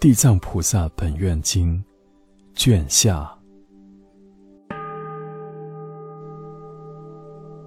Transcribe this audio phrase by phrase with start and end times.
[0.00, 1.84] 地藏菩萨本愿经，
[2.54, 3.30] 卷下。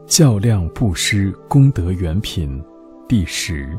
[0.08, 2.60] 较量布施功德原品，
[3.08, 3.78] 第十。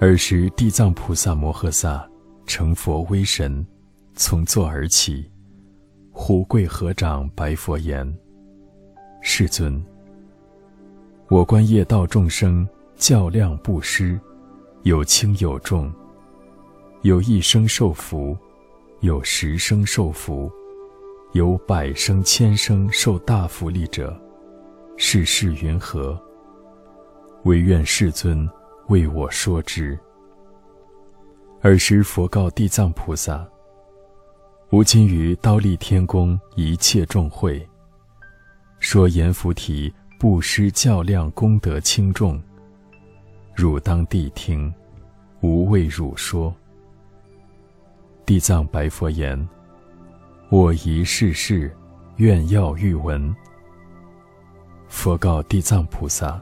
[0.00, 2.06] 尔时，地藏菩萨摩诃萨
[2.44, 3.66] 成佛威神，
[4.12, 5.30] 从座而起，
[6.12, 8.06] 胡跪合掌，白佛言
[9.22, 9.82] ：“世尊，
[11.30, 14.20] 我观业道众生较量布施，
[14.82, 15.92] 有轻有重，
[17.02, 18.36] 有一生受福，
[19.00, 20.50] 有十生受福。”
[21.32, 24.20] 有百生千生受大福利者，
[24.96, 26.20] 世事云何？
[27.44, 28.50] 唯愿世尊
[28.88, 29.96] 为我说之。
[31.62, 33.48] 尔时佛告地藏菩萨
[34.72, 37.64] ：“吾今于刀立天宫一切众会，
[38.80, 42.42] 说阎浮提布施较量功德轻重，
[43.60, 44.72] 汝当谛听，
[45.42, 46.50] 吾为汝说。”
[48.24, 49.38] 地藏白佛言。
[50.48, 51.70] 我一世事，
[52.16, 53.36] 愿要欲闻。
[54.88, 56.40] 佛告地藏菩萨：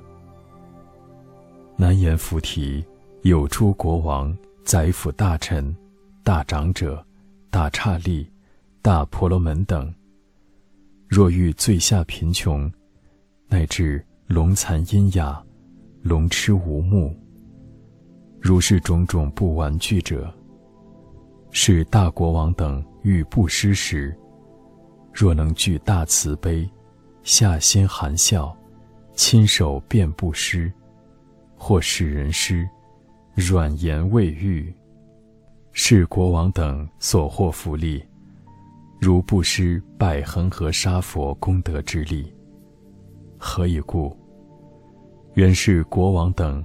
[1.74, 2.84] 南阎浮提
[3.22, 4.32] 有诸国王、
[4.64, 5.76] 宰辅大臣、
[6.22, 7.04] 大长者、
[7.50, 8.30] 大刹利、
[8.80, 9.92] 大婆罗门等，
[11.08, 12.72] 若遇最下贫穷，
[13.48, 15.42] 乃至聋残喑哑、
[16.08, 17.14] 龙痴无目，
[18.40, 20.32] 如是种种不玩具者，
[21.50, 22.82] 是大国王等。
[23.02, 24.14] 欲布施时，
[25.12, 26.68] 若能具大慈悲，
[27.22, 28.54] 下心含笑，
[29.14, 30.70] 亲手便布施，
[31.56, 32.68] 或使人施，
[33.34, 34.74] 软言慰喻，
[35.72, 38.04] 是国王等所获福利，
[39.00, 42.34] 如布施百恒河沙佛功德之力。
[43.38, 44.17] 何以故？
[45.38, 46.64] 原是国王等，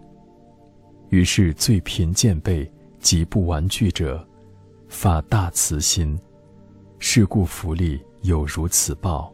[1.10, 2.68] 于是最贫贱辈
[3.00, 4.28] 及不玩具者，
[4.88, 6.20] 发大慈心。
[6.98, 9.32] 是故福利有如此报，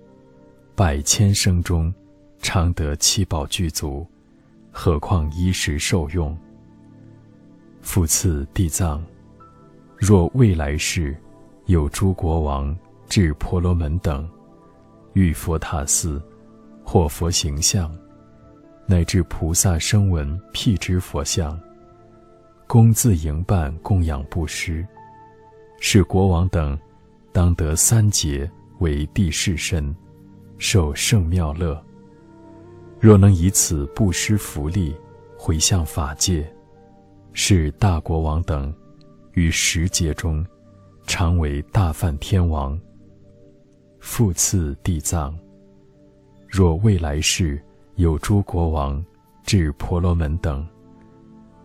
[0.76, 1.94] 百千生中，
[2.40, 4.06] 常得七宝具足，
[4.74, 6.38] 何况衣食受用。
[7.82, 9.02] 复次地藏，
[9.96, 11.16] 若未来世，
[11.68, 12.78] 有诸国王、
[13.08, 14.30] 至婆罗门等，
[15.14, 16.22] 遇佛塔寺，
[16.84, 17.90] 或佛形象，
[18.90, 21.58] 乃至菩萨声闻辟支佛像，
[22.66, 24.84] 供自营办供养布施，
[25.80, 26.76] 是国王等。
[27.32, 29.96] 当得三劫为地势身，
[30.58, 31.80] 受圣妙乐。
[33.00, 34.96] 若能以此布施福利，
[35.38, 36.52] 回向法界，
[37.32, 38.74] 是大国王等，
[39.34, 40.44] 于十劫中，
[41.06, 42.78] 常为大梵天王。
[44.00, 45.38] 复次地藏，
[46.48, 47.64] 若未来世
[48.00, 49.04] 有诸国王、
[49.44, 50.66] 至婆罗门等，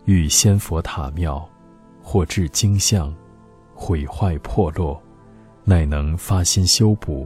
[0.03, 1.47] 遇仙佛塔庙，
[2.03, 3.15] 或至经像，
[3.73, 5.01] 毁坏破落。
[5.63, 7.25] 乃能发心修补，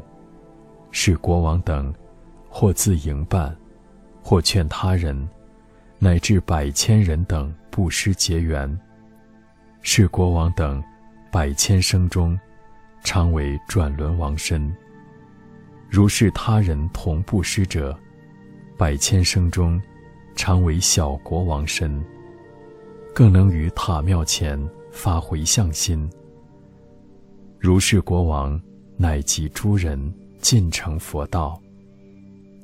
[0.92, 1.92] 是国王等，
[2.50, 3.58] 或自营办，
[4.22, 5.28] 或劝他人，
[5.98, 8.80] 乃至百千人等布施结缘，
[9.81, 10.84] 是国王等，
[11.31, 12.40] 百千生中，
[13.03, 14.72] 常为转轮王身。
[15.90, 17.98] 如是他人同布施者，
[18.79, 19.78] 百千生中，
[20.38, 22.01] 常为小国王身，
[23.13, 24.57] 更能于塔庙前
[24.90, 26.09] 发回向心。
[27.59, 28.57] 如是国王，
[28.95, 30.01] 乃及诸人
[30.38, 31.62] 尽成佛道，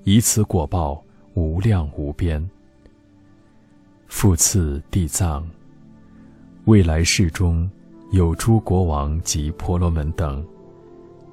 [0.05, 2.49] 以此果报无量无边。
[4.07, 5.45] 复次地藏，
[6.63, 7.69] 未来世中
[8.11, 10.41] 有诸国王及婆罗门等，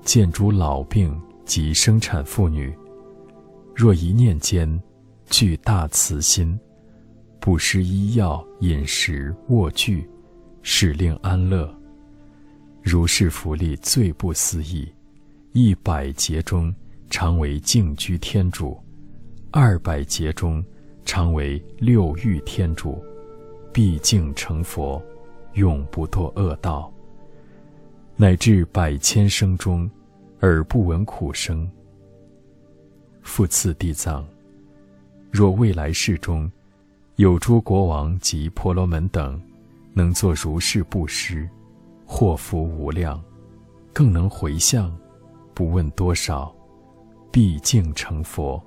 [0.02, 2.76] 见诸老病及生产妇女，
[3.82, 4.80] 若一念间
[5.28, 6.56] 具大慈心，
[7.40, 10.08] 布施医药、饮食、卧具，
[10.62, 11.68] 使令安乐。
[12.80, 14.88] 如是福利最不思议，
[15.50, 16.72] 一百劫中
[17.10, 18.80] 常为净居天主，
[19.50, 20.64] 二百劫中
[21.04, 23.04] 常为六欲天主，
[23.72, 25.02] 毕竟成佛，
[25.54, 26.88] 永不堕恶道。
[28.14, 29.90] 乃至百千生中，
[30.42, 31.68] 耳不闻苦声。
[33.22, 34.26] 复次地藏，
[35.30, 36.50] 若未来世中，
[37.16, 39.40] 有诸国王及婆罗门等，
[39.94, 41.48] 能作如是布施。
[42.04, 43.22] 祸福无量，
[43.92, 44.94] 更能回向，
[45.54, 46.54] 不问多少，
[47.30, 48.62] 毕竟成佛。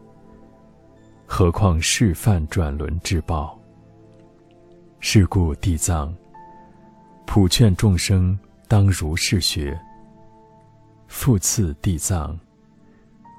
[1.28, 3.60] 何况示范转轮之报？
[5.00, 6.16] 是故地藏
[7.28, 8.38] 普劝众生
[8.68, 9.80] 当如是学。
[11.08, 12.40] 复次地藏，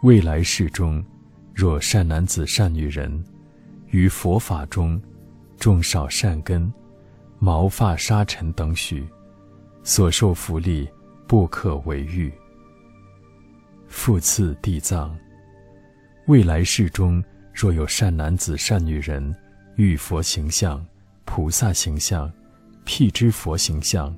[0.06, 1.04] 未来世中，
[1.52, 3.24] 若善男子善女人，
[3.88, 5.02] 于佛法中
[5.58, 6.72] 种少善根，
[7.40, 9.04] 毛发沙尘等许，
[9.82, 10.88] 所受福利
[11.26, 12.32] 不可为喻。
[13.88, 15.18] 复次地藏，
[16.28, 17.20] 未来世中
[17.52, 19.34] 若有善男子、善女人，
[19.74, 20.86] 遇佛形象、
[21.24, 22.32] 菩萨形象、
[22.84, 24.16] 辟支佛形象、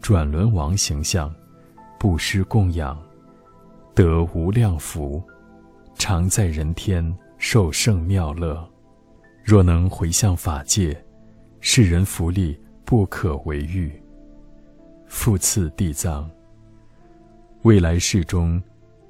[0.00, 1.30] 转轮王形象，
[1.98, 2.98] 布施供养，
[3.96, 5.22] 得无量福，
[5.94, 8.62] 常在人天受胜妙乐。
[9.42, 10.94] 若能回向法界，
[11.60, 13.90] 世人福利不可为喻。
[15.06, 16.30] 复次地藏，
[17.62, 18.62] 未来世中，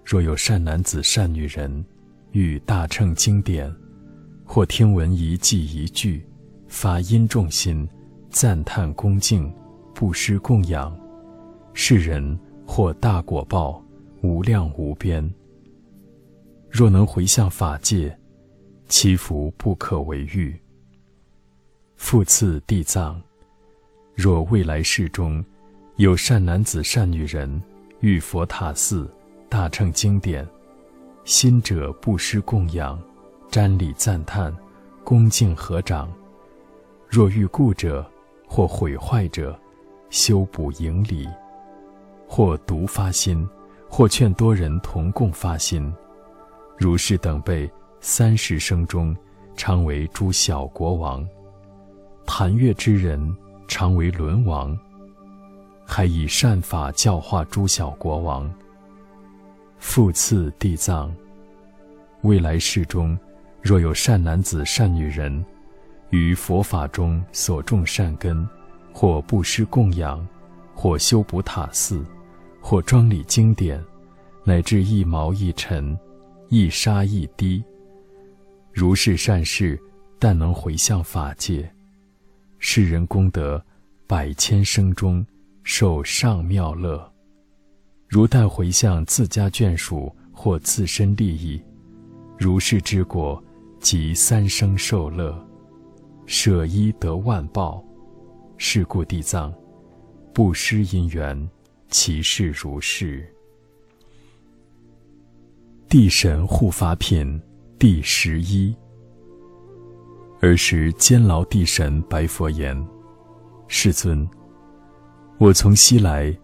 [0.04, 1.84] 若有善男子、善女人，
[2.30, 3.74] 遇大乘经典，
[4.44, 6.24] 或听闻一记一句，
[6.68, 7.88] 发殷重心，
[8.30, 9.52] 赞叹恭敬，
[9.92, 10.96] 布施供养，
[11.74, 13.82] 世人获大果报，
[14.26, 15.32] 无量无边。
[16.68, 18.18] 若能回向法界。
[18.88, 20.56] 其福不可为喻。
[21.96, 23.20] 复次地藏，
[24.14, 25.44] 若未来世中，
[25.96, 27.60] 有善男子、善女人，
[27.98, 29.10] 遇佛塔寺、
[29.48, 30.46] 大乘经典，
[31.24, 32.96] 心者不施供养，
[33.50, 34.56] 瞻礼赞叹，
[35.02, 36.06] 恭敬合掌；
[37.08, 38.08] 若遇故者
[38.46, 39.58] 或毁坏者，
[40.10, 41.26] 修补盈礼；
[42.28, 43.44] 或独发心，
[43.88, 45.92] 或劝多人同共发心，
[46.78, 47.70] 如是等辈。
[47.98, 49.16] 三十生中，
[49.56, 51.24] 常为诸小国王；
[52.24, 53.36] 谈悦之人，
[53.66, 54.78] 常为轮王。
[55.84, 58.48] 还以善法教化诸小国王。
[59.78, 61.12] 复次地藏，
[62.22, 63.18] 未来世中，
[63.60, 65.44] 若有善男子、善女人，
[66.10, 68.48] 于佛法中所种善根，
[68.92, 70.24] 或布施供养，
[70.74, 72.04] 或修补塔寺，
[72.68, 73.80] 或庄礼经典，
[74.42, 75.96] 乃至一毛一尘，
[76.48, 77.62] 一沙一滴。
[78.72, 79.80] 如是善事，
[80.18, 81.72] 但能回向法界，
[82.58, 83.64] 世人功德
[84.04, 85.24] 百千生中
[85.62, 87.08] 受上妙乐。
[88.08, 91.62] 如但回向自家眷属或自身利益，
[92.36, 93.40] 如是之果
[93.78, 95.40] 即三生受乐，
[96.26, 97.80] 舍一得万报。
[98.58, 99.54] 是故地藏，
[100.34, 101.48] 不失因缘，
[101.98, 103.26] 其事如是。
[105.88, 107.40] 地神护法品。
[107.78, 108.76] 第十一。
[110.40, 112.76] 儿时监牢地神白佛言
[113.66, 114.28] ：“世尊，
[115.38, 116.36] 我从西来，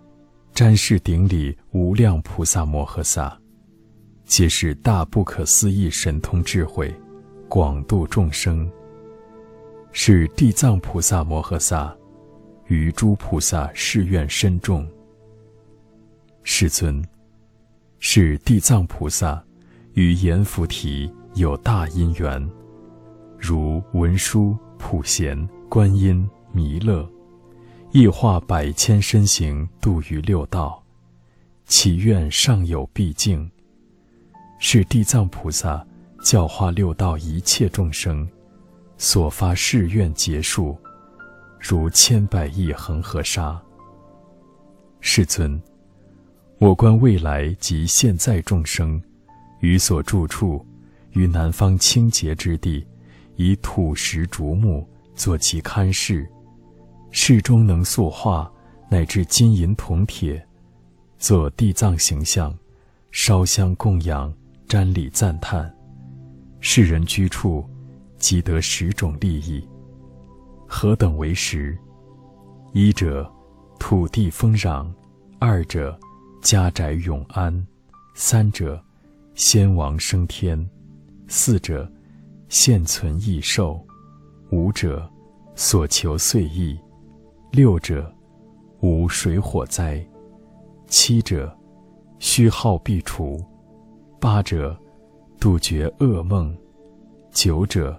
[0.54, 3.38] 瞻视顶礼无量菩萨摩诃萨，
[4.24, 6.90] 皆是大不可思议神通智慧，
[7.46, 8.66] 广度众生。
[9.92, 11.94] 是地藏菩萨摩诃萨，
[12.68, 14.88] 于诸菩萨誓愿深重。
[16.42, 17.02] 世尊，
[17.98, 19.42] 是地藏菩萨，
[19.94, 22.46] 与阎浮提。”有大因缘，
[23.38, 27.10] 如文殊、普贤、观音、弥勒，
[27.90, 30.84] 亦化百千身形度于六道，
[31.64, 33.50] 祈愿尚有毕竟。
[34.58, 35.82] 是地藏菩萨
[36.22, 38.28] 教化六道一切众生，
[38.98, 40.76] 所发誓愿结束，
[41.58, 43.58] 如千百亿恒河沙。
[45.00, 45.58] 世尊，
[46.62, 49.02] 我观未来及现在众生，
[49.58, 50.64] 于所住处。
[51.10, 52.86] 于南方清洁之地，
[53.34, 56.24] 以土石竹木作其龛室，
[57.10, 58.48] 室中能塑化，
[58.88, 60.40] 乃至金银铜铁，
[61.18, 62.56] 作地藏形象，
[63.10, 64.32] 烧香供养，
[64.68, 65.68] 瞻礼赞叹。
[66.60, 67.68] 世人居处，
[68.18, 69.68] 即得十种利益。
[70.68, 71.76] 何等为十？
[72.72, 73.28] 一者，
[73.80, 74.86] 土地丰壤；
[75.40, 75.98] 二者，
[76.42, 77.54] 家宅永安；
[78.14, 78.82] 三者，
[79.34, 80.68] 先王升天。
[81.28, 81.90] 四者，
[82.48, 83.80] 现存异寿；
[84.50, 85.08] 五者，
[85.54, 86.76] 所求遂意；
[87.52, 88.12] 六者，
[88.80, 90.04] 无水火灾；
[90.88, 91.56] 七者，
[92.18, 93.38] 虚耗必除；
[94.20, 94.76] 八者，
[95.38, 96.52] 杜绝噩梦；
[97.30, 97.96] 九者，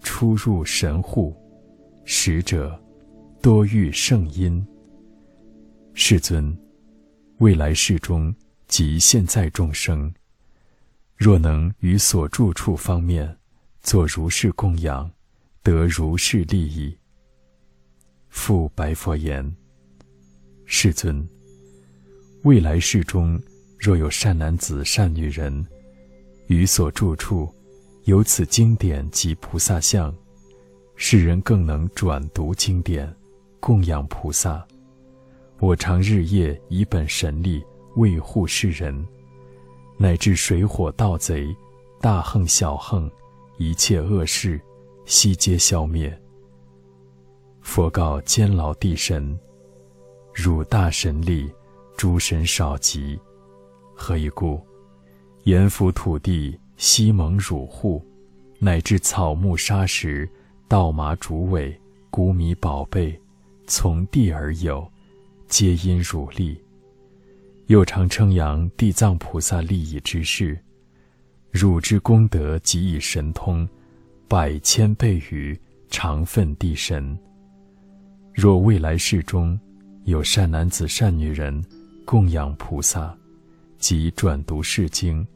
[0.00, 1.34] 出入神户；
[2.04, 2.80] 十者，
[3.42, 4.64] 多遇圣因。
[5.92, 6.56] 世尊，
[7.40, 8.34] 未来世中
[8.68, 10.12] 及现在众生。
[11.16, 13.34] 若能于所住处方面，
[13.80, 15.10] 作如是供养，
[15.62, 16.94] 得如是利益。
[18.28, 19.56] 复白佛言
[20.66, 21.26] ：“世尊，
[22.42, 23.40] 未来世中，
[23.78, 25.66] 若有善男子、善女人，
[26.48, 27.50] 于所住处，
[28.04, 30.14] 有此经典及菩萨像，
[30.94, 33.10] 世人更能转读经典，
[33.60, 34.62] 供养菩萨。
[35.60, 37.64] 我常日夜以本神力
[37.96, 39.06] 为护世人。”
[39.96, 41.54] 乃至水火盗贼、
[42.00, 43.10] 大横小横，
[43.58, 44.58] 一切恶事，
[45.04, 46.18] 悉皆消灭。
[47.60, 49.38] 佛告监牢地神
[50.32, 51.52] ：“汝大神力，
[51.98, 53.20] 诸神少及，
[53.94, 54.58] 何以故？
[55.44, 58.02] 阎浮土地悉蒙汝护，
[58.58, 60.26] 乃至草木沙石、
[60.66, 63.20] 稻麻竹苇、谷米宝贝，
[63.66, 64.90] 从地而有，
[65.50, 66.58] 皆因汝力。
[67.66, 70.58] 又常称扬地藏菩萨利益之事，
[71.50, 73.68] 汝之功德即以神通，
[74.26, 77.18] 百千倍于常分地神。”
[78.32, 79.58] 若未来世中，
[80.04, 81.62] 有善男子、善女人
[82.04, 83.16] 供养菩萨，
[83.76, 85.26] 即转读是经，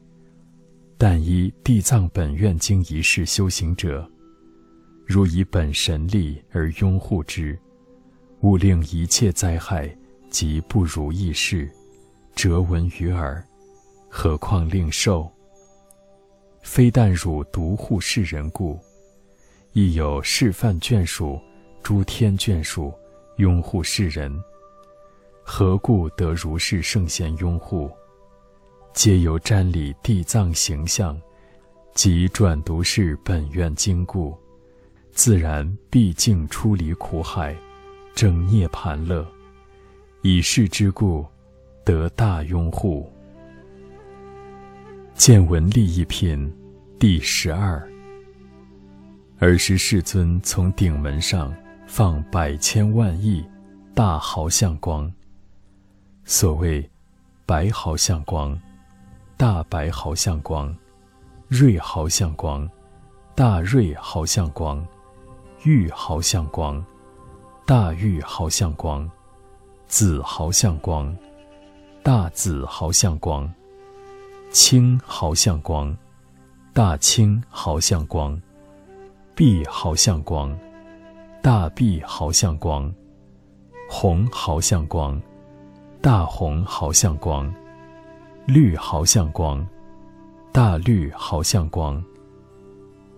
[0.97, 4.09] 但依地藏本愿经一事修行者，
[5.05, 7.57] 如以本神力而拥护之，
[8.41, 9.95] 勿令一切灾害
[10.35, 11.71] 及不如意事
[12.35, 13.41] 折闻于耳，
[14.09, 15.31] 何况令受？
[16.61, 18.77] 非但汝独护世人故，
[19.71, 21.39] 亦有示范眷属。
[21.81, 22.93] 诸天眷属
[23.37, 24.37] 拥护世人，
[25.41, 27.89] 何故得如是圣贤拥护？
[28.93, 31.17] 皆由瞻礼地藏形象，
[31.93, 34.37] 及转读是本愿经故，
[35.13, 37.55] 自然毕竟出离苦海，
[38.13, 39.25] 正涅盘乐。
[40.27, 41.23] 以是之故，
[41.83, 43.07] 得大拥护。
[45.13, 46.51] 见闻利益品
[46.97, 47.87] 第十二。
[49.37, 51.53] 尔时世尊从顶门上。
[51.85, 53.45] 放百千万亿
[53.93, 55.13] 大毫相光。
[56.23, 56.89] 所谓
[57.45, 58.59] 白毫相光、
[59.37, 60.75] 大白毫相光、
[61.47, 62.67] 瑞毫相光、
[63.35, 64.83] 大瑞毫相光、
[65.63, 66.83] 玉毫相光、
[67.67, 69.07] 大玉毫相光、
[69.87, 71.15] 紫毫相光、
[72.03, 73.51] 大紫毫相光、
[74.51, 75.95] 青毫相光、
[76.73, 78.41] 大青毫相光、
[79.33, 80.57] 碧毫相光。
[81.41, 82.91] 大碧毫相光，
[83.87, 85.21] 红毫相光，
[86.01, 87.53] 大红毫相光，
[88.47, 89.63] 绿毫相光，
[90.51, 92.03] 大绿毫相光，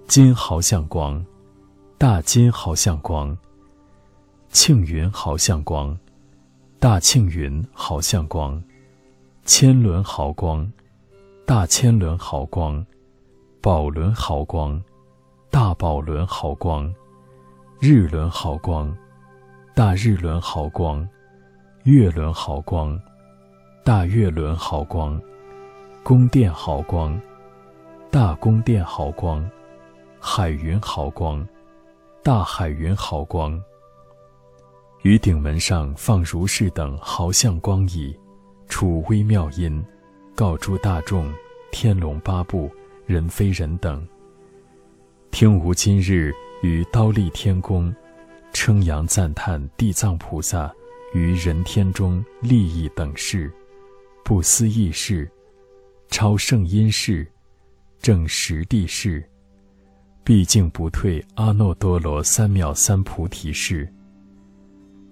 [0.08, 1.26] 金毫相光，
[1.98, 3.38] 大金毫相光，
[4.50, 5.98] 庆云毫相光，
[6.88, 8.64] 大庆云毫相光，
[9.44, 10.72] 千轮毫光，
[11.46, 12.82] 大千轮毫光，
[13.60, 14.82] 宝轮毫光，
[15.52, 16.90] 大宝轮毫光。
[17.82, 18.98] 日轮毫光，
[19.76, 21.06] 大日轮毫光；
[21.84, 22.98] 月轮毫光，
[23.84, 25.20] 大月轮毫光；
[26.04, 27.20] 宫殿毫光，
[28.10, 29.44] 大宫殿毫光；
[30.22, 31.46] 海云毫光，
[32.24, 33.62] 大海云毫光。
[35.04, 38.16] 于顶门上放如是等毫相光矣，
[38.68, 39.84] 处微妙音，
[40.36, 41.32] 告诸大众：
[41.72, 42.70] 天龙八部、
[43.06, 44.08] 人非人等，
[45.32, 46.34] 听吾今日。
[46.64, 47.96] 于刀立天宫，
[48.52, 50.74] 称扬赞叹地藏菩萨
[51.14, 53.54] 于人天中利益等事，
[54.26, 55.30] 不思议事，
[56.10, 57.32] 超圣因事，
[58.02, 59.24] 正实地事，
[60.24, 63.88] 毕竟不退阿耨多罗三藐三菩提事。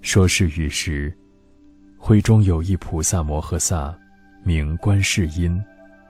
[0.06, 1.12] 说是与时，
[1.98, 3.98] 会中有一菩萨摩诃萨，
[4.44, 5.60] 名观世音，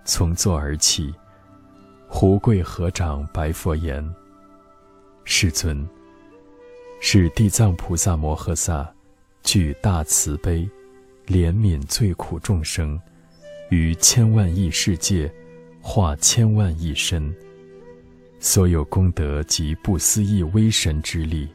[0.04, 1.16] 从座而起，
[2.06, 4.06] 胡跪合掌白佛言。
[5.24, 5.88] 世尊，
[7.00, 8.94] 是地藏菩萨摩诃萨，
[9.44, 10.70] 具大慈悲，
[11.26, 13.00] 怜悯罪苦众生，
[13.70, 15.34] 于千万亿世界，
[15.80, 17.34] 化千万亿身，
[18.42, 21.48] 所有功德及不思议威神之力。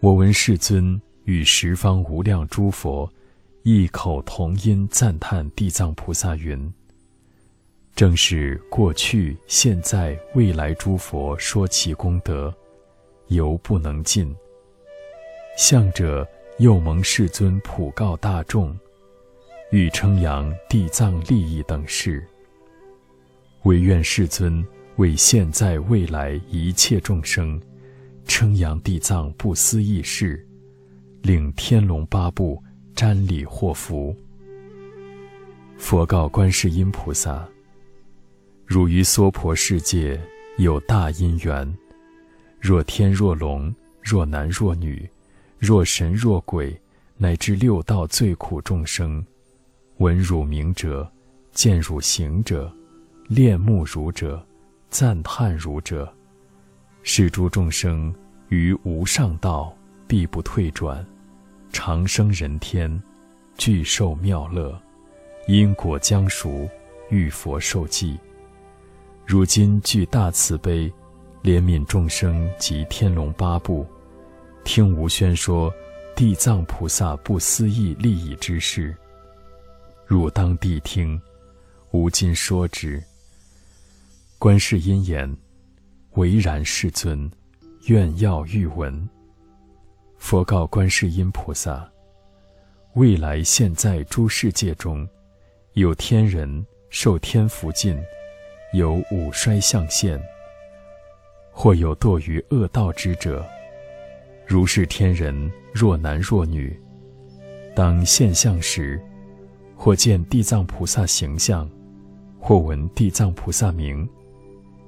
[0.00, 3.08] 我闻世尊与十方无量诸佛，
[3.62, 6.74] 异口同音赞叹地藏菩萨云
[7.94, 12.52] ：“正是过去、现在、未来诸佛说其功德，
[13.28, 14.34] 犹不能尽。
[15.56, 16.26] 向者
[16.58, 18.76] 又蒙世尊普告大众，
[19.70, 22.26] 欲称扬地藏利益等事。
[23.62, 27.62] 唯愿世尊为现在未来一切众生，
[28.26, 30.44] 称扬地藏不思议事，
[31.22, 32.62] 领天龙八部
[32.94, 34.16] 瞻礼获福。
[35.76, 37.46] 佛告观世音菩萨。
[38.66, 40.20] 汝于娑婆世界
[40.58, 41.76] 有大因缘，
[42.60, 45.08] 若天若龙，若男若女，
[45.58, 46.80] 若神若鬼，
[47.16, 49.24] 乃至六道最苦众生，
[49.98, 51.10] 闻汝名者，
[51.50, 52.72] 见汝行者，
[53.26, 54.40] 恋慕汝者，
[54.88, 56.10] 赞叹汝者，
[57.02, 58.14] 是诸众生
[58.50, 59.76] 于无上道
[60.10, 61.06] 必不退转，
[61.72, 63.00] 长生人天，
[63.56, 64.76] 具受妙乐，
[65.46, 66.68] 因果将熟，
[67.10, 68.18] 遇佛受记。
[69.24, 70.92] 如今具大慈悲，
[71.44, 73.86] 怜悯众生及天龙八部，
[74.64, 75.72] 听无宣说
[76.16, 78.92] 地藏菩萨不思议利益之事，
[80.04, 81.22] 汝当谛听，
[81.92, 83.00] 吾今说之。
[84.40, 85.32] 观世音言
[86.18, 87.30] ：“唯然，世尊，
[87.86, 89.08] 愿要欲闻。”
[90.20, 91.90] 佛告观世音菩萨
[92.94, 95.08] ：“未来现在诸世界中，
[95.72, 97.98] 有天人受天福尽，
[98.74, 100.22] 有五衰相现，
[101.50, 103.44] 或有堕于恶道之者。
[104.46, 106.78] 如是天人，若男若女，
[107.74, 109.02] 当现相时，
[109.74, 111.68] 或见地藏菩萨形象，
[112.38, 114.08] 或闻地藏菩萨名。”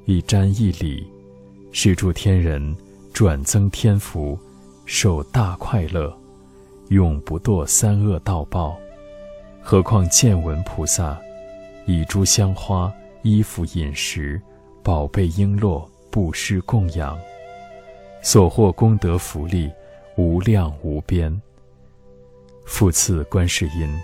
[0.05, 1.11] 一瞻一礼，
[1.73, 2.77] 是诸天人
[3.13, 4.39] 转增天福，
[4.85, 6.13] 受大快乐，
[6.89, 8.77] 永不堕三恶道报。
[9.61, 11.19] 何况见闻菩萨，
[11.87, 14.41] 以诸香花、衣服、饮食、
[14.83, 17.19] 宝贝璎珞布施供养，
[18.23, 19.71] 所获功德福利
[20.17, 21.41] 无量无边。
[22.65, 24.01] 复次，观世音，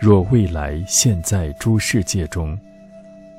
[0.00, 2.58] 若未来现在诸世界中。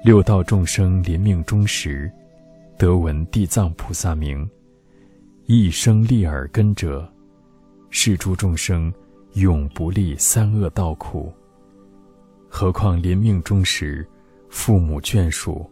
[0.04, 2.10] 六道众生临命终时，
[2.78, 4.48] 得闻地藏菩萨名，
[5.50, 7.10] 一生立耳根者，
[7.90, 8.94] 是诸众生
[9.36, 11.32] 永不历三恶道苦。
[12.50, 14.06] 何况临命终时，
[14.50, 15.66] 父母眷属，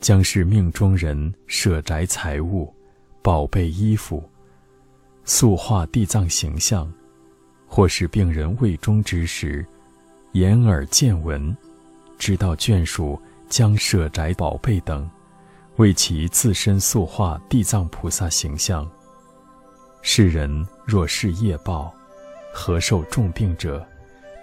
[0.00, 2.74] 将是命中人舍宅财物、
[3.20, 4.26] 宝贝衣服，
[5.26, 6.90] 塑化地藏形象，
[7.66, 9.62] 或是病人未终之时，
[10.32, 11.54] 眼耳见闻，
[12.18, 13.20] 知道眷属。
[13.50, 15.10] 将舍宅宝贝等，
[15.74, 18.88] 为其自身塑化地藏菩萨形象。
[20.02, 21.94] 世人若是业报，
[22.52, 23.86] 何受重病者，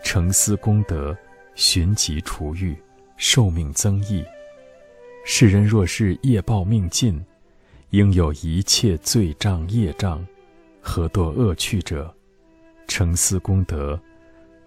[0.04, 1.18] 成思功德，
[1.56, 2.78] 寻疾除愈，
[3.18, 4.24] 寿命增益。
[5.26, 7.20] 世人若是业报命尽，
[7.89, 10.26] 应有一切罪障业障，
[10.80, 12.13] 何堕恶趣者，
[12.88, 14.00] 成思功德，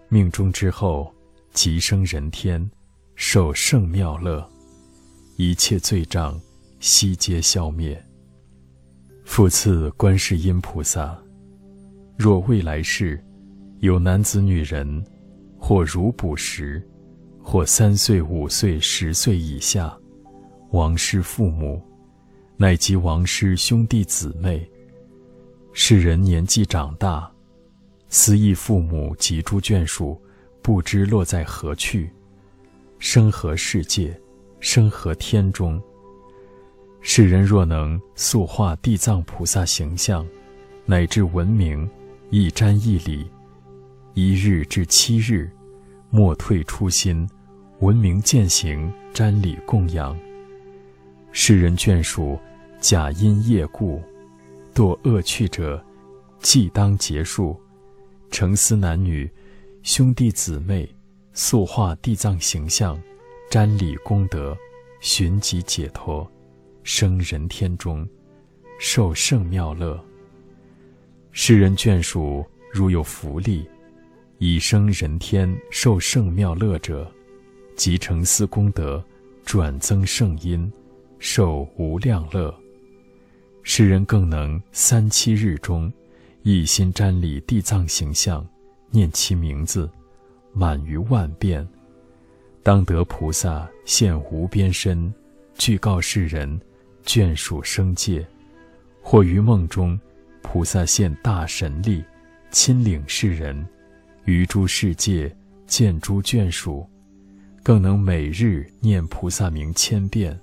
[0.09, 1.13] 命中之后，
[1.53, 2.69] 即生人天。
[3.15, 4.49] 受圣妙乐，
[5.35, 6.39] 一切罪障
[6.79, 8.03] 悉皆消灭。
[9.23, 11.17] 复次，观世音菩萨，
[12.17, 13.23] 若未来世
[13.79, 15.03] 有男子女人，
[15.57, 16.85] 或如捕食，
[17.41, 19.95] 或三岁、五岁、十岁以下，
[20.71, 21.81] 亡失父母，
[22.57, 24.69] 乃及亡失兄弟姊妹，
[25.71, 27.31] 世人年纪长大，
[28.09, 30.21] 思忆父母及诸眷属，
[30.61, 32.11] 不知落在何去。
[32.99, 34.19] 生何世界，
[34.59, 35.81] 生何天中？
[37.03, 40.25] 世人若能塑化地藏菩萨形象，
[40.85, 41.89] 乃至闻名，
[42.29, 43.27] 一瞻一礼，
[44.13, 45.49] 一日至七日，
[46.11, 47.27] 莫退初心，
[47.79, 50.17] 闻名践行，瞻礼供养。
[51.31, 52.39] 世人眷属，
[52.79, 53.99] 假因业故，
[54.75, 55.83] 堕恶趣者，
[56.39, 57.59] 即当结束。
[58.29, 59.29] 成思男女，
[59.81, 60.87] 兄弟姊妹。
[61.33, 63.01] 塑化地藏形象，
[63.49, 64.55] 瞻礼功德，
[64.99, 66.29] 寻疾解脱，
[66.83, 68.07] 生人天中，
[68.79, 70.03] 受圣妙乐。
[71.31, 73.65] 世人眷属如有福利，
[74.39, 77.09] 以生人天受圣妙乐者，
[77.75, 79.03] 即成思功德，
[79.45, 80.71] 转增圣因，
[81.19, 82.53] 受无量乐。
[83.63, 85.91] 世人更能三七日中，
[86.41, 88.45] 一心瞻礼地藏形象，
[88.89, 89.89] 念其名字。
[90.53, 91.65] 满于万变，
[92.63, 95.13] 当得菩萨现无边身，
[95.57, 96.59] 具告世人，
[97.11, 98.25] 眷属生界；
[99.01, 99.99] 或于梦中，
[100.41, 102.01] 菩萨现大神力，
[102.51, 103.67] 亲领世人，
[104.23, 105.29] 于诸世界
[105.67, 106.89] 见诸眷属，
[107.61, 110.39] 更能每日念菩萨名千遍。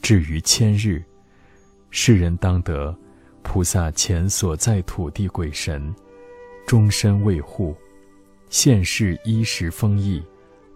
[0.00, 1.02] 至于千日，
[1.90, 2.96] 世人当得
[3.42, 5.92] 菩萨前所在土地鬼神，
[6.64, 7.76] 终身卫护。
[8.50, 10.22] 现世衣食丰溢，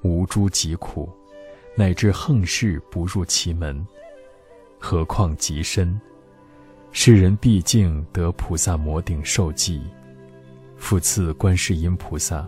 [0.03, 1.09] 无诸疾苦，
[1.77, 3.87] 乃至横事不入其门。
[4.85, 5.99] 何况极深，
[6.91, 9.81] 世人毕竟得菩萨摩顶受记。
[10.77, 12.45] 复次，观世音菩萨，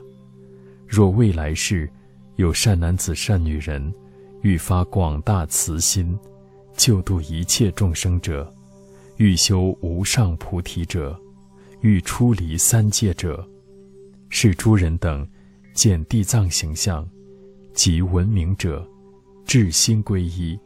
[0.85, 1.89] 若未来世
[2.35, 3.95] 有善男子、善女人，
[4.43, 6.19] 欲发广大慈心，
[6.77, 8.53] 救度一切众生者，
[9.17, 11.17] 欲修无上菩提者，
[11.83, 13.49] 欲出离三界者。
[14.29, 15.27] 是诸人等
[15.73, 17.09] 见地藏形象，
[17.73, 18.85] 及闻名者，
[19.47, 20.59] 至心皈依，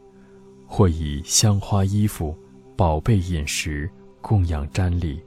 [0.71, 2.37] 或以香花衣服、
[2.77, 3.89] 宝贝饮食
[4.21, 5.19] 供养瞻礼，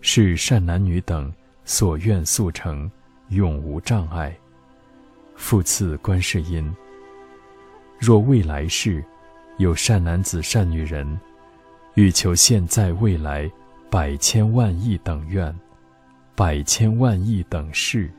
[0.00, 1.30] 是善男女等
[1.66, 2.90] 所愿速成，
[3.28, 4.34] 永无障碍。
[5.36, 6.74] 复次，观世音，
[8.00, 9.04] 若未来世
[9.58, 11.20] 有善男子、善女人，
[11.94, 13.48] 欲求现在未来
[13.90, 15.54] 百千万亿等愿，
[16.34, 18.10] 百千万亿等事，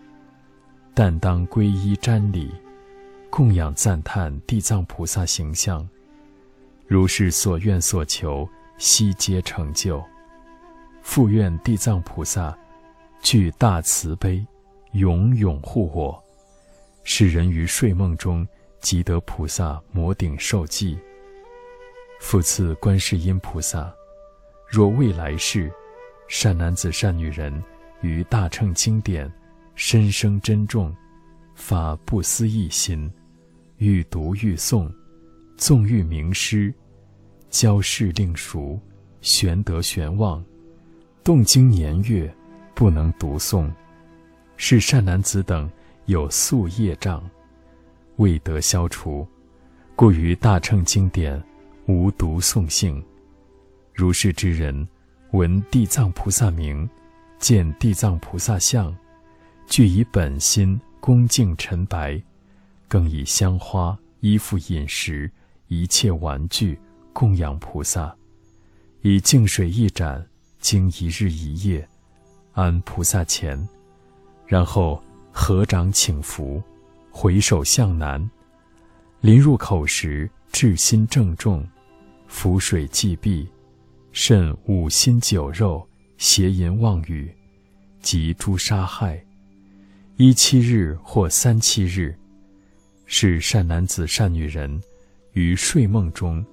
[0.94, 2.54] 但当皈依瞻礼，
[3.32, 5.86] 供养赞叹地藏菩萨形象，
[6.90, 8.50] 如是所愿所求，
[8.80, 10.04] 悉皆成就。
[11.04, 12.58] 复愿地藏菩萨
[13.22, 14.44] 具大慈悲，
[14.94, 16.20] 永永护我，
[17.04, 18.46] 使人于睡梦中
[18.82, 20.98] 即得菩萨摩顶受记。
[22.20, 23.94] 复次观世音菩萨，
[24.68, 25.72] 若未来世，
[26.28, 27.64] 善男子善女人
[28.02, 29.32] 于大乘经典
[29.76, 30.92] 深生珍重，
[31.54, 33.12] 发不思议心，
[33.78, 34.92] 欲读欲诵，
[35.60, 36.74] 纵欲名师，
[37.50, 38.80] 教示令熟，
[39.20, 40.42] 玄德玄望。
[41.22, 42.34] 动经年月，
[42.74, 43.70] 不能读诵，
[44.56, 45.70] 是善男子等
[46.06, 47.30] 有宿业障，
[48.16, 49.28] 未得消除，
[49.98, 51.44] 故于大乘经典
[51.88, 53.04] 无读诵性。
[53.94, 54.88] 如是之人，
[55.32, 56.90] 闻地藏菩萨名，
[57.38, 58.96] 见地藏菩萨像，
[59.68, 62.20] 具以本心恭敬陈白，
[62.88, 65.30] 更以香花、衣服、饮食
[65.70, 66.78] 一切玩具
[67.14, 68.14] 供养菩萨，
[69.02, 70.24] 以净水一盏。
[70.60, 71.88] 经一日一夜，
[72.52, 73.58] 安菩萨前，
[74.46, 75.02] 然后
[75.32, 76.62] 合掌请福，
[77.10, 78.30] 回首向南。
[79.22, 81.66] 临入口时，至心郑重，
[82.28, 83.48] 浮水祭毕，
[84.12, 87.34] 甚五心酒肉，邪淫妄语，
[88.02, 89.18] 及诸杀害。
[90.18, 92.14] 一七日或三七日，
[93.06, 94.84] 是善男子善女人，
[95.34, 96.46] 于睡梦中，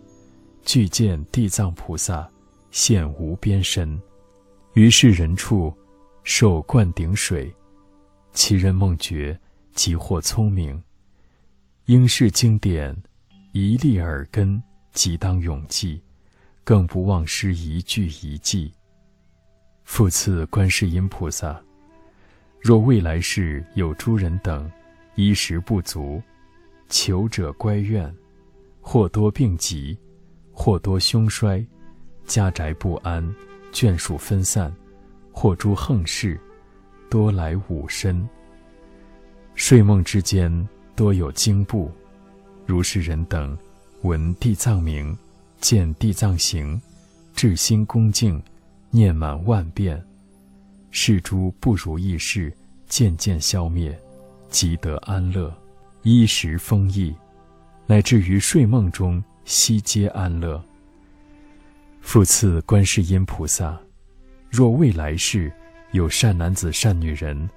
[0.65, 2.29] 具见地藏菩萨。
[2.73, 3.99] 现无边身，
[4.75, 5.75] 于是人处，
[6.25, 7.51] 受灌顶水，
[8.35, 9.39] 其人梦觉，
[9.73, 10.83] 即获聪明。
[11.87, 12.95] 应是经典，
[13.53, 14.63] 一粒耳根，
[14.93, 16.03] 即当永记，
[16.65, 18.75] 更不忘失一句一记。
[19.85, 21.59] 复次观世音菩萨，
[22.61, 24.71] 若未来世有诸人等，
[25.15, 26.21] 衣食不足，
[26.91, 28.15] 求者乖愿，
[28.89, 29.99] 或多病疾，
[30.53, 31.67] 或多凶衰。
[32.25, 33.35] 家宅不安，
[33.73, 34.73] 眷属分散，
[35.33, 36.41] 或诸横事，
[37.11, 38.25] 多来五身。
[39.57, 41.91] 睡梦之间多有惊怖，
[42.65, 43.59] 如是人等，
[44.03, 45.19] 闻地藏名，
[45.61, 46.81] 见地藏形，
[47.35, 48.41] 至心恭敬，
[48.91, 50.01] 念满万遍，
[50.93, 53.99] 是诸不如意事渐渐消灭，
[54.49, 55.53] 即得安乐，
[56.03, 57.13] 衣食丰溢，
[57.89, 60.63] 乃至于睡梦中悉皆安乐。
[62.01, 63.81] 复次观世音菩萨，
[64.51, 65.53] 若未来世
[65.93, 67.49] 有善男子善女人，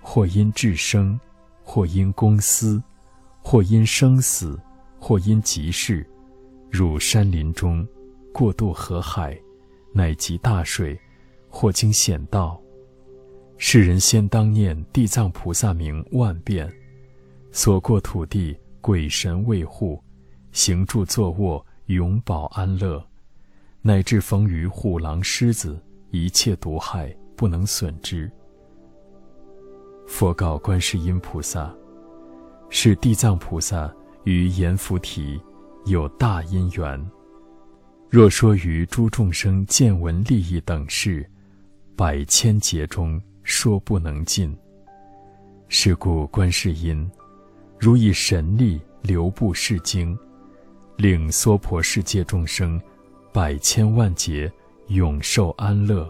[0.00, 1.18] 或因智生，
[1.64, 2.82] 或因公私，
[3.40, 4.58] 或因生死，
[5.00, 6.06] 或因急事，
[6.70, 7.86] 入山林中，
[8.32, 9.36] 过渡河海，
[9.92, 10.98] 乃及大水，
[11.48, 12.60] 或经险道，
[13.56, 16.72] 世人先当念地藏菩萨名万遍，
[17.50, 20.02] 所过土地鬼神卫护，
[20.50, 23.02] 行住坐卧永保安乐。
[23.80, 28.30] 乃至逢于虎狼狮子，一切毒害不能损之。
[30.06, 31.72] 佛告观世音菩萨
[32.70, 33.92] ：“是地藏菩萨
[34.24, 35.40] 与阎浮提
[35.86, 37.10] 有大因缘。
[38.10, 41.24] 若说于诸众生见闻利益等事，
[41.96, 44.54] 百千劫中说不能尽。
[45.68, 47.10] 是故观世音
[47.82, 50.16] 如以神力流布世经，
[50.96, 52.80] 令娑婆世界众生。”
[53.34, 54.52] 百千万劫
[54.88, 56.06] 永受安乐，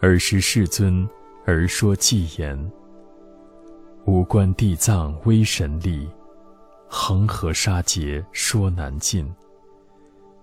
[0.00, 1.06] 尔时世尊
[1.44, 2.58] 而说偈言：
[4.06, 6.08] 无观地藏威神力，
[6.88, 9.30] 恒河沙劫说难尽。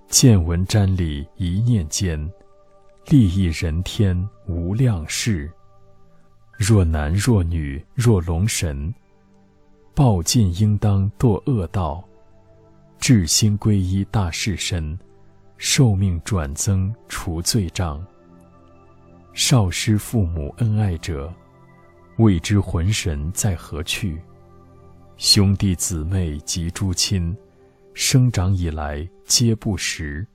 [0.07, 2.31] 见闻瞻礼一念间，
[3.07, 5.51] 利益人天无量事。
[6.57, 8.93] 若男若女若龙神，
[9.93, 12.03] 报尽应当堕恶道，
[12.99, 14.97] 至心皈依大士身。
[15.57, 18.05] 受命转增除罪障。
[19.33, 21.33] 少师父母恩爱者，
[22.17, 24.19] 未知魂神在何去？
[25.15, 27.33] 兄弟姊妹及诸亲，
[27.93, 30.27] 生长以来皆不识。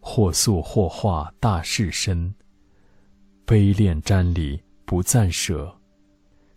[0.00, 2.34] 或塑或化大士身，
[3.44, 5.72] 悲恋瞻礼不暂舍。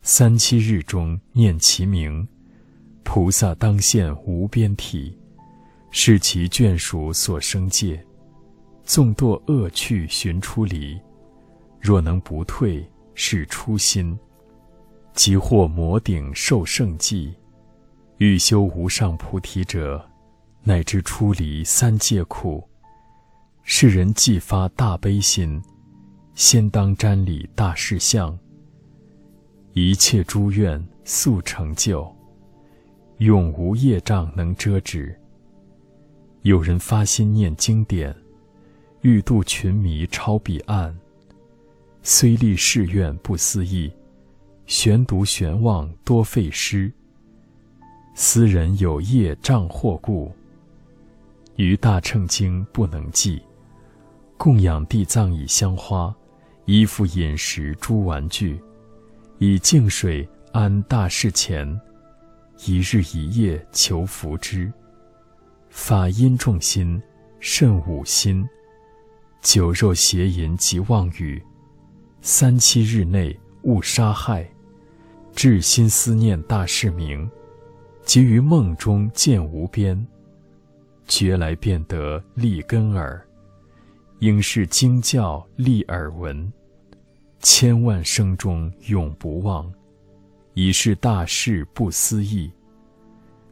[0.04, 2.28] 三七日中念其名，
[3.04, 5.16] 菩萨当现无边体。
[5.92, 8.04] 是其眷属所生界，
[8.84, 10.98] 纵堕恶趣寻出离，
[11.82, 14.18] 若能不退是初心，
[15.14, 17.34] 即获摩顶受圣记。
[18.18, 20.04] 欲修无上菩提者，
[20.64, 22.64] 乃至出离三界苦，
[23.64, 25.62] 世人既发大悲心，
[26.34, 28.36] 先当瞻礼大事相。
[29.74, 32.14] 一切诸愿速成就，
[33.20, 35.18] 永无业障能遮止。
[36.42, 38.14] 有人发心念经典，
[39.02, 40.94] 欲度群迷超彼岸，
[42.04, 43.90] 虽立誓愿不思议，
[44.66, 46.92] 悬读悬望多费诗。
[48.14, 50.34] 斯人有业障祸故，
[51.56, 53.42] 于大乘经不能记。
[54.38, 56.14] 供养地藏以香花，
[56.66, 58.60] 衣服饮食诸玩具，
[59.44, 61.68] 以净水安大事前，
[62.64, 64.72] 一日一夜求福之。
[65.72, 67.02] 法因重心，
[67.40, 68.48] 甚五心。
[69.42, 71.42] 酒肉邪淫及妄语，
[72.22, 74.48] 三七日内勿杀害。
[75.34, 77.28] 至心思念大事明。
[78.04, 80.06] 即于梦中见无边，
[81.08, 83.20] 觉来便得立根耳，
[84.20, 86.54] 应是经教立耳闻，
[87.42, 89.72] 千万生中永不忘，
[90.54, 92.52] 以是大事不思议，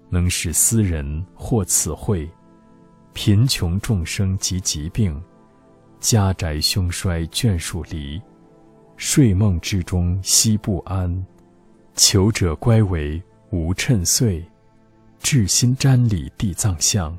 [0.10, 2.30] 能使斯人获此慧，
[3.14, 5.22] 贫穷众生及疾病，
[6.00, 8.22] 家宅凶衰眷属离，
[8.98, 11.26] 睡梦之中息不安，
[11.96, 13.22] 求者乖为。
[13.52, 14.46] 无趁岁，
[15.24, 17.18] 至心瞻礼地藏像，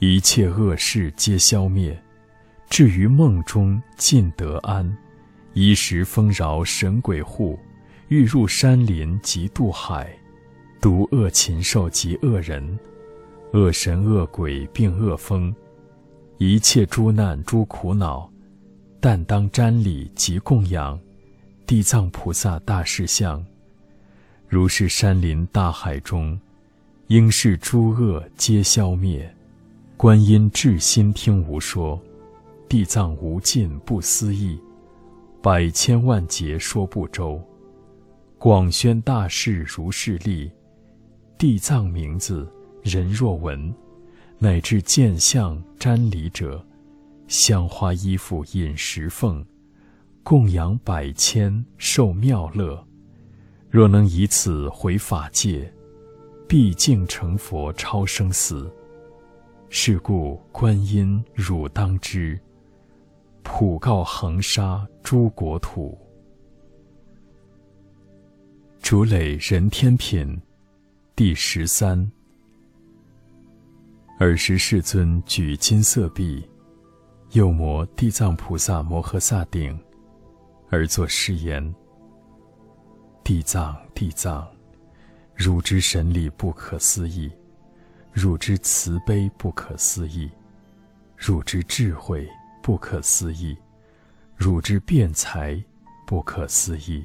[0.00, 1.96] 一切恶事皆消灭。
[2.68, 4.98] 至于梦中尽得安，
[5.54, 7.58] 一时丰饶神鬼护，
[8.08, 10.08] 欲入山林及渡海，
[10.80, 12.78] 毒恶禽兽及恶人，
[13.52, 15.54] 恶神恶鬼并恶风，
[16.36, 18.30] 一切诸难诸苦恼，
[19.00, 20.98] 但当瞻礼及供养
[21.66, 23.44] 地藏菩萨大士像。
[24.46, 26.38] 如是山林大海中，
[27.08, 29.28] 应是诸恶皆消灭。
[29.96, 32.00] 观音至心听无说，
[32.68, 34.58] 地藏无尽不思议，
[35.40, 37.40] 百千万劫说不周。
[38.38, 40.50] 广宣大事如是力，
[41.38, 42.50] 地藏名字
[42.82, 43.72] 人若闻，
[44.38, 46.64] 乃至见相瞻礼者，
[47.28, 49.44] 香花衣服饮食奉，
[50.24, 52.84] 供养百千受妙乐。
[53.70, 55.72] 若能以此回法界，
[56.48, 58.68] 毕竟成佛超生死。
[59.68, 62.40] 是故观音汝当知，
[63.50, 65.98] 普告恒沙诸国土。
[68.82, 70.38] 竹垒人天品，
[71.16, 72.08] 第十三。
[74.20, 76.46] 尔时世尊举金色臂，
[77.30, 79.76] 右摩地藏菩萨摩诃萨顶，
[80.68, 81.74] 而作誓言。
[83.24, 84.46] 地藏，地藏，
[85.34, 87.32] 汝之神力不可思议，
[88.12, 90.30] 汝之慈悲不可思议，
[91.16, 92.28] 汝之智慧
[92.68, 93.56] 不可思议，
[94.36, 95.58] 汝之辩才
[96.06, 97.02] 不可思议。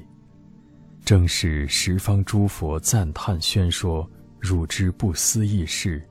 [1.06, 4.06] 正是十方诸佛赞叹宣说
[4.38, 6.06] 汝之不思议事，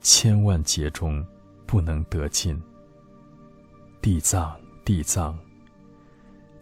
[0.00, 1.24] 千万劫中
[1.64, 2.60] 不能得尽。
[4.02, 5.38] 地藏，地藏，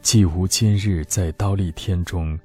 [0.03, 2.39] 既无今日在刀立天中。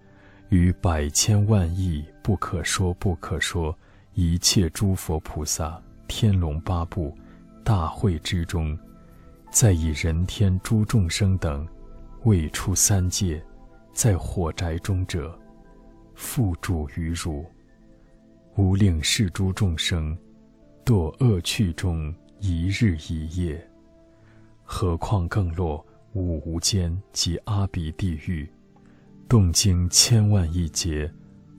[0.47, 3.77] 于百千万亿不可说不可说
[4.13, 5.77] 一切诸佛菩萨
[6.07, 7.13] 天龙八部
[7.65, 8.79] 大会之中，
[9.59, 11.67] 在以人天诸众生等
[12.25, 13.43] 未出三界，
[13.91, 15.35] 在火宅中者，
[16.13, 17.43] 复住于汝，
[18.55, 20.15] 无令是诸众生
[20.85, 23.67] 堕恶趣中一日一夜，
[24.63, 28.47] 何况更落五无间及阿鼻地狱。
[29.27, 31.11] 动经千万亿劫，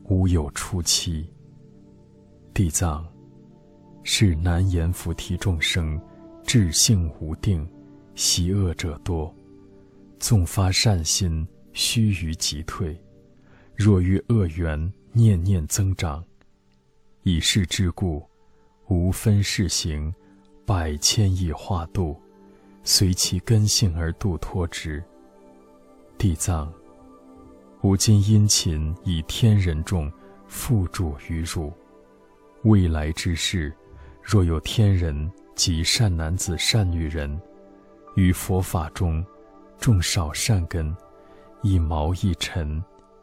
[0.05, 1.29] 无有出期。
[2.55, 3.05] 地藏，
[4.05, 6.01] 是难言菩提众生，
[6.45, 7.69] 智性无定，
[8.19, 9.33] 习恶者多。
[10.19, 13.01] 纵发善心，须臾即退。
[13.77, 16.25] 若遇恶缘，念念增长。
[17.23, 18.29] 以是之故，
[18.89, 20.13] 无分世行，
[20.67, 22.21] 百千亿化度，
[22.83, 25.01] 随其根性而度脱之。
[26.19, 26.73] 地藏。
[27.83, 30.13] 吾今殷勤以天人众
[30.49, 31.73] 付诸于汝，
[32.65, 33.73] 未来之事，
[34.21, 37.41] 若有天人及善男子、善女人，
[38.19, 39.25] 于佛法中
[39.79, 40.93] 种少善根，
[41.63, 42.83] 一毛一尘，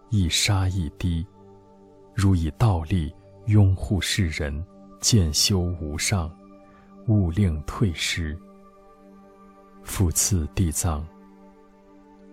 [0.09, 1.27] 一沙一滴，
[2.13, 3.13] 如以道力
[3.47, 4.65] 拥护世人，
[5.01, 6.33] 渐修无上，
[7.07, 8.39] 勿令退失。
[9.83, 11.05] 复次地藏。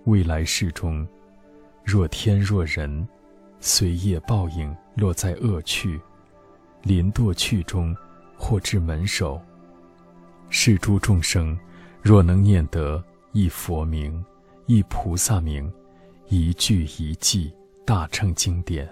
[0.05, 1.05] 未来世中。
[1.85, 3.09] 若天若人，
[3.59, 6.01] 随业报应，落在恶趣、
[6.85, 7.92] 临堕趣中，
[8.37, 9.42] 或至门首。
[10.48, 11.59] 是诸众生
[12.03, 14.23] 若能念得一佛名、
[14.67, 15.73] 一菩萨名、
[16.29, 17.53] 一句一偈，
[17.87, 18.88] 大乘经典，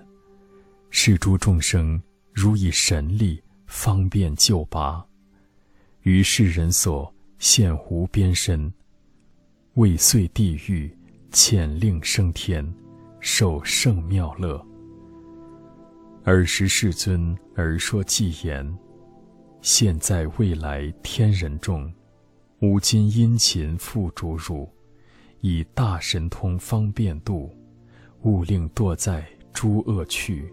[0.91, 2.01] 是诸众生
[2.33, 5.05] 如以神力方便救拔，
[6.03, 8.73] 于世人所现无边身，
[9.75, 10.97] 未遂地狱，
[11.33, 12.73] 遣令升天，
[13.19, 14.65] 受圣妙乐。
[16.25, 18.79] 尔时世尊而说偈言：
[19.63, 21.93] 现在未来天人众，
[22.61, 24.69] 吾今殷勤付诸汝，
[25.41, 27.51] 以大神通方便度，
[28.21, 30.53] 勿令堕在诸恶趣。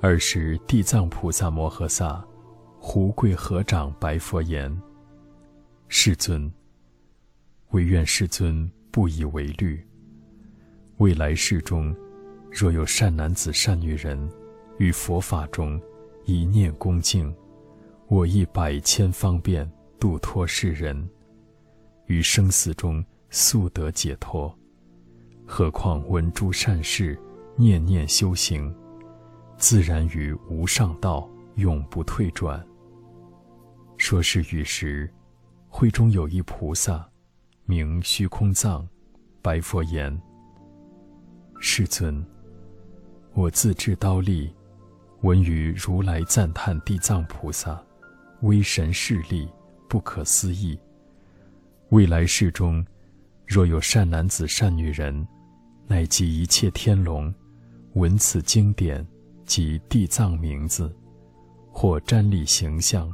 [0.00, 2.24] 尔时地藏菩萨摩诃萨，
[2.78, 4.74] 胡跪合掌白佛言：
[5.88, 6.50] 世尊，
[7.72, 9.86] 唯愿世尊不以为虑。
[10.96, 11.94] 未来世中，
[12.50, 14.30] 若有善男子、善女人，
[14.78, 15.78] 于佛法中
[16.24, 17.34] 一念恭敬，
[18.08, 21.08] 我亦百千方便度脱世人，
[22.06, 24.52] 于生死中速得解脱。
[25.46, 27.16] 何况闻诸善事，
[27.54, 28.74] 念念修行。
[29.58, 32.66] 自然于无上道，永不退转。
[33.98, 35.12] 说是语时，
[35.68, 37.06] 会中有一菩萨，
[37.66, 38.88] 名虚空藏，
[39.42, 40.18] 白佛言
[41.60, 42.24] ：“世尊，
[43.34, 44.50] 我自制刀立，
[45.20, 47.78] 闻于如来赞叹地藏菩萨，
[48.40, 49.46] 威神势力
[49.90, 50.78] 不可思议。
[51.90, 52.82] 未来世中，
[53.46, 55.28] 若有善男子、善女人，
[55.86, 57.34] 乃及一切天龙，
[57.92, 59.06] 闻此经典。”
[59.50, 60.96] 及地藏名字，
[61.72, 63.12] 或瞻礼形象，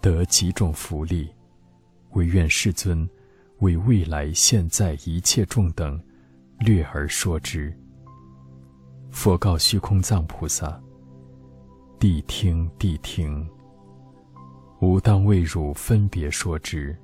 [0.00, 1.32] 得几种福利，
[2.14, 3.08] 唯愿世尊
[3.60, 6.02] 为未来现在一切众等
[6.58, 7.72] 略而说之。
[9.12, 10.82] 佛告虚空藏菩萨
[12.00, 13.48] ：“谛听，谛听。
[14.84, 16.94] 吾当为汝分别说之。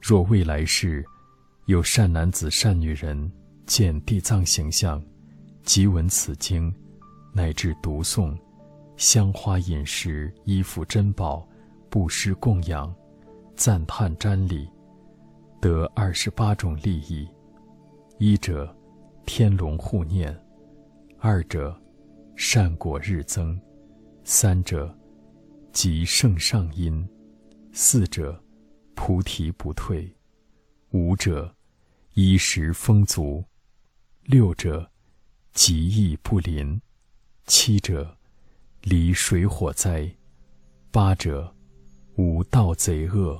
[0.00, 1.04] 若未来世
[1.66, 3.30] 有善男子、善女人
[3.66, 5.02] 见地藏形象，
[5.62, 6.74] 即闻此经。”
[7.34, 8.34] 乃至读诵、
[8.96, 11.46] 香花饮食、衣服珍宝、
[11.90, 12.90] 布施供养、
[13.54, 14.66] 赞叹瞻礼，
[15.60, 17.28] 得二十八种利益：
[18.18, 18.74] 一者，
[19.26, 20.32] 天龙护念；
[21.18, 21.78] 二者，
[22.36, 23.54] 善果日增；
[24.24, 24.96] 三者，
[25.76, 27.06] 即圣上因；
[27.70, 28.42] 四者，
[28.94, 30.10] 菩提不退；
[30.92, 31.54] 五者，
[32.14, 33.44] 衣食丰足；
[34.24, 34.90] 六者，
[35.52, 36.80] 极易不临。
[37.44, 38.16] 七者，
[38.84, 40.10] 离水火灾；
[40.90, 41.54] 八者，
[42.14, 43.38] 无盗贼恶；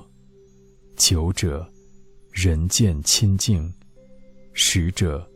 [0.95, 1.67] 九者，
[2.31, 3.67] 人见亲近；
[4.53, 5.27] 十者，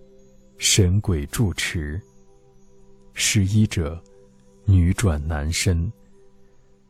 [0.59, 1.99] 神鬼住持；
[3.15, 3.99] 十一者，
[4.65, 5.91] 女转男身；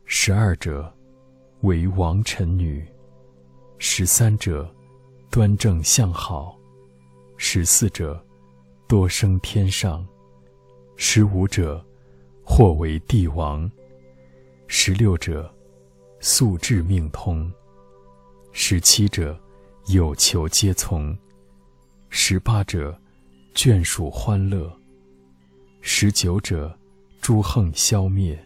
[0.04, 0.92] 十二者，
[1.62, 2.82] 为王臣女；
[3.78, 4.68] 十三者，
[5.30, 6.54] 端正相好；
[7.36, 8.22] 十四者，
[8.86, 10.06] 多生天上。
[10.96, 11.84] 十五者，
[12.44, 13.68] 或为帝王；
[14.66, 15.52] 十六者，
[16.20, 17.50] 素质命通；
[18.52, 19.38] 十七者，
[19.86, 21.16] 有求皆从；
[22.10, 22.96] 十八者，
[23.54, 24.70] 眷属欢乐；
[25.80, 26.78] 十九者，
[27.20, 28.36] 诸横消灭；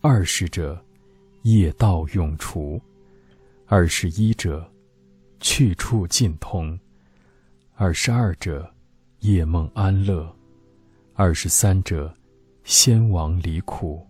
[0.00, 0.80] 二十者，
[1.42, 2.80] 业道永除；
[3.66, 4.64] 二十一者，
[5.40, 6.78] 去处尽通；
[7.74, 8.72] 二十二者，
[9.20, 10.32] 夜梦安乐。
[11.14, 12.14] 二十三者，
[12.62, 14.00] 先王离苦；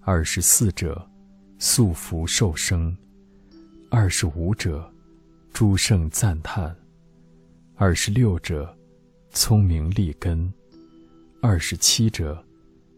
[0.00, 1.08] 二十四者，
[1.56, 2.92] 素福受生；
[3.90, 4.92] 二十五者，
[5.52, 6.74] 诸圣赞叹；
[7.76, 8.76] 二十六者，
[9.30, 10.52] 聪明立根；
[11.40, 12.44] 二十七者，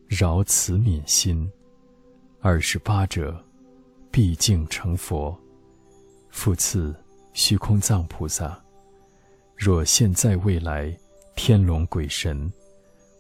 [0.09, 1.47] 饶慈悯心；
[2.47, 3.43] 二十八者，
[4.11, 5.35] 毕竟成佛。
[6.29, 6.95] 复次，
[7.33, 8.63] 虚空藏菩萨，
[9.57, 10.95] 若现在未来，
[11.35, 12.53] 天龙鬼神。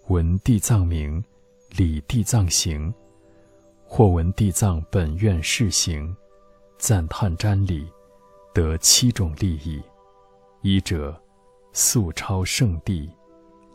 [0.09, 1.25] 闻地藏名，
[1.71, 2.93] 礼地藏行，
[3.87, 6.15] 或闻地藏本愿事行，
[6.77, 7.89] 赞叹瞻礼，
[8.53, 9.83] 得七种利益：
[10.61, 11.19] 一者，
[11.73, 13.09] 速超圣地；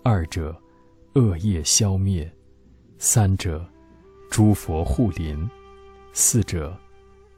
[0.04, 0.56] 二者，
[1.16, 2.30] 恶业消灭；
[3.00, 3.66] 三者，
[4.30, 5.50] 诸佛护临；
[6.14, 6.78] 四者，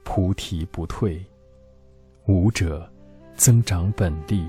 [0.04, 1.18] 菩提不退；
[2.26, 2.88] 五者，
[3.34, 4.44] 增长本力；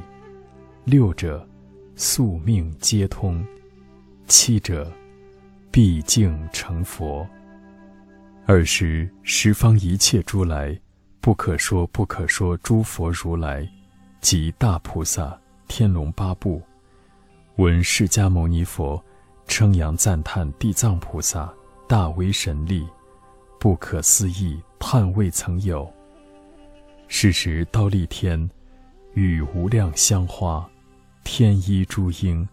[0.83, 1.47] 六者，
[1.95, 3.43] 宿命皆通。
[4.27, 4.91] 七者，
[5.71, 7.27] 毕竟成佛。
[8.45, 10.77] 尔时十方一切诸来，
[11.21, 13.67] 不可说不可说诸佛如来，
[14.19, 16.61] 及大菩萨、天龙八部，
[17.55, 19.01] 闻释迦牟尼佛
[19.47, 21.53] 称扬赞叹地藏菩萨
[21.93, 22.87] 大威神力，
[23.59, 25.87] 不可思议，叹未曾有。
[27.07, 28.49] 是时刀立天，
[29.13, 30.67] 与无量香花、
[31.23, 32.49] 天衣诸鹰，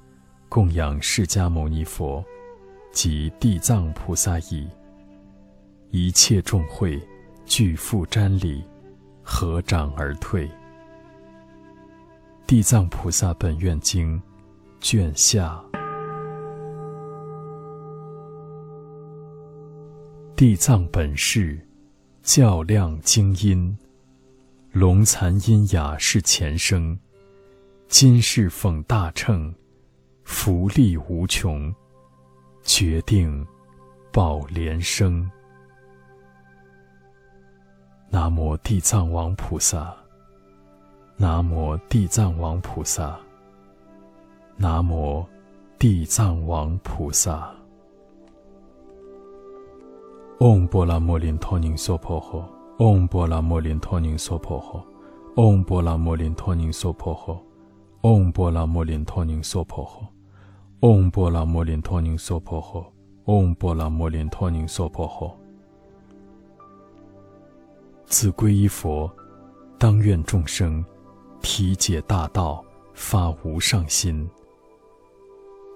[0.51, 2.22] 供养释迦牟尼佛
[2.93, 4.68] 及地藏菩萨已。
[5.88, 7.01] 一切众会
[7.47, 8.62] 俱复瞻礼，
[9.22, 10.47] 合掌而退。
[12.47, 14.18] 《地藏菩萨本愿经》
[14.82, 15.64] 卷下。
[20.41, 21.61] 地藏本誓，
[22.22, 23.76] 较量精音。
[24.72, 26.99] 龙残阴雅是前生，
[27.88, 29.55] 今世奉大乘，
[30.24, 31.70] 福利无穷，
[32.62, 33.47] 决定
[34.11, 35.30] 报莲生。
[38.09, 39.95] 南无地藏王菩萨，
[41.18, 43.20] 南无地藏王菩萨，
[44.57, 45.22] 南无
[45.78, 47.55] 地藏王菩萨。
[50.41, 52.43] 嗡波拉摩林托宁娑婆诃。
[52.78, 54.82] 嗡波拉摩林托宁娑婆诃，
[55.36, 57.38] 嗡波拉摩林托宁娑婆诃，
[58.01, 60.01] 嗡波拉摩林托宁娑婆诃，
[60.80, 62.82] 嗡波拉摩林托宁娑婆诃，
[63.26, 65.30] 嗡波拉摩林托宁娑婆诃。
[68.07, 69.12] 自皈依佛，
[69.76, 70.82] 当愿众生
[71.43, 72.64] 体解大道，
[72.95, 74.26] 发无上心；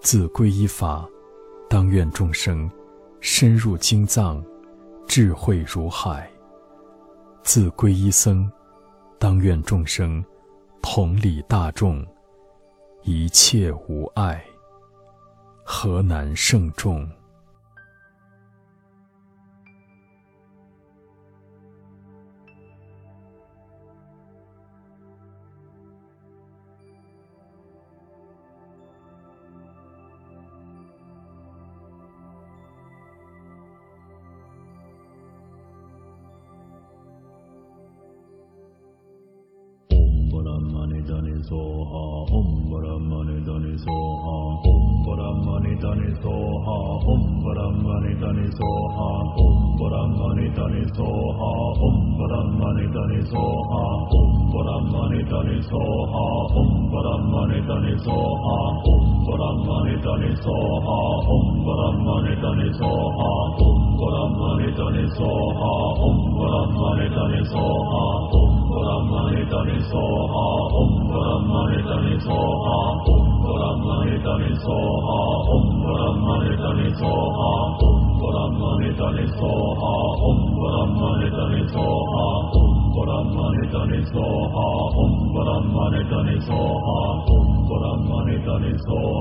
[0.01, 1.07] 自皈依法，
[1.69, 2.71] 当愿众生
[3.21, 4.43] 深入经藏，
[5.07, 6.31] 智慧如海。
[7.43, 8.51] 自皈依僧，
[9.19, 10.25] 当愿众生
[10.81, 12.05] 同理大众，
[13.03, 14.43] 一切无碍，
[15.63, 17.09] 何难胜众